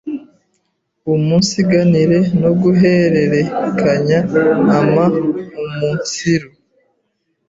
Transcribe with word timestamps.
umunsiganira 1.13 2.19
no 2.41 2.51
guhererekanya 2.61 4.19
amaumunsiru 4.77 6.49